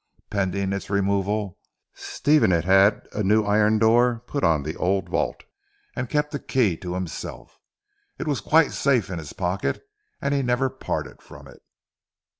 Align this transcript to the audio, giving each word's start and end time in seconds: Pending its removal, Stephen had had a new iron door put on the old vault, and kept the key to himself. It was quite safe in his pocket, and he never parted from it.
Pending 0.31 0.73
its 0.73 0.89
removal, 0.89 1.59
Stephen 1.93 2.49
had 2.49 2.65
had 2.65 3.07
a 3.13 3.21
new 3.21 3.43
iron 3.43 3.77
door 3.77 4.23
put 4.25 4.43
on 4.43 4.63
the 4.63 4.75
old 4.77 5.07
vault, 5.09 5.43
and 5.95 6.09
kept 6.09 6.31
the 6.31 6.39
key 6.39 6.75
to 6.77 6.95
himself. 6.95 7.59
It 8.17 8.25
was 8.25 8.41
quite 8.41 8.71
safe 8.71 9.11
in 9.11 9.19
his 9.19 9.33
pocket, 9.33 9.85
and 10.19 10.33
he 10.33 10.41
never 10.41 10.71
parted 10.71 11.21
from 11.21 11.47
it. 11.47 11.61